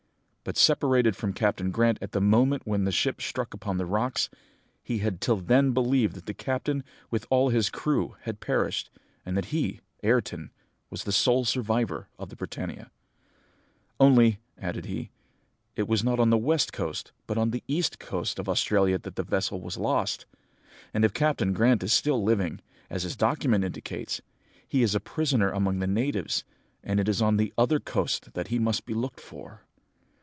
But, 0.43 0.57
separated 0.57 1.15
from 1.15 1.33
Captain 1.33 1.69
Grant 1.69 1.99
at 2.01 2.13
the 2.13 2.19
moment 2.19 2.63
when 2.65 2.83
the 2.83 2.91
ship 2.91 3.21
struck 3.21 3.53
upon 3.53 3.77
the 3.77 3.85
rocks, 3.85 4.27
he 4.83 4.97
had 4.97 5.21
till 5.21 5.37
then 5.37 5.71
believed 5.71 6.15
that 6.15 6.25
the 6.25 6.33
captain 6.33 6.83
with 7.11 7.27
all 7.29 7.49
his 7.49 7.69
crew 7.69 8.15
had 8.21 8.39
perished, 8.39 8.89
and 9.23 9.37
that 9.37 9.45
he, 9.53 9.81
Ayrton, 10.01 10.49
was 10.89 11.03
the 11.03 11.11
sole 11.11 11.45
survivor 11.45 12.09
of 12.17 12.29
the 12.29 12.35
Britannia. 12.35 12.89
"'Only,' 13.99 14.39
added 14.57 14.85
he, 14.85 15.11
'it 15.75 15.87
was 15.87 16.03
not 16.03 16.19
on 16.19 16.31
the 16.31 16.39
west 16.39 16.73
coast, 16.73 17.11
but 17.27 17.37
on 17.37 17.51
the 17.51 17.63
east 17.67 17.99
coast 17.99 18.39
of 18.39 18.49
Australia 18.49 18.97
that 18.97 19.17
the 19.17 19.23
vessel 19.23 19.61
was 19.61 19.77
lost; 19.77 20.25
and 20.91 21.05
if 21.05 21.13
Captain 21.13 21.53
Grant 21.53 21.83
is 21.83 21.93
still 21.93 22.21
living, 22.21 22.61
as 22.89 23.03
his 23.03 23.15
document 23.15 23.63
indicates, 23.63 24.21
he 24.67 24.81
is 24.81 24.95
a 24.95 24.99
prisoner 24.99 25.51
among 25.51 25.77
the 25.77 25.87
natives, 25.87 26.43
and 26.83 26.99
it 26.99 27.07
is 27.07 27.21
on 27.21 27.37
the 27.37 27.53
other 27.59 27.79
coast 27.79 28.33
that 28.33 28.47
he 28.47 28.57
must 28.57 28.87
be 28.87 28.95
looked 28.95 29.19
for.' 29.19 29.61